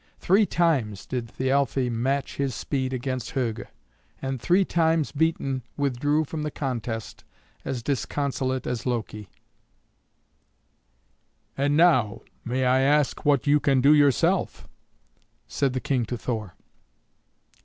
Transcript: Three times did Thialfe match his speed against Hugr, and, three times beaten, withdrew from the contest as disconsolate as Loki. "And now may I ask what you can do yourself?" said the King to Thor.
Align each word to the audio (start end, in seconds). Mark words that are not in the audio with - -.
Three 0.17 0.47
times 0.47 1.05
did 1.05 1.27
Thialfe 1.29 1.91
match 1.91 2.37
his 2.37 2.55
speed 2.55 2.91
against 2.91 3.35
Hugr, 3.35 3.67
and, 4.19 4.41
three 4.41 4.65
times 4.65 5.11
beaten, 5.11 5.61
withdrew 5.77 6.23
from 6.25 6.41
the 6.41 6.49
contest 6.49 7.23
as 7.63 7.83
disconsolate 7.83 8.65
as 8.65 8.87
Loki. 8.87 9.29
"And 11.55 11.77
now 11.77 12.21
may 12.43 12.65
I 12.65 12.79
ask 12.79 13.25
what 13.25 13.45
you 13.45 13.59
can 13.59 13.79
do 13.79 13.93
yourself?" 13.93 14.67
said 15.47 15.73
the 15.73 15.79
King 15.79 16.05
to 16.05 16.17
Thor. 16.17 16.55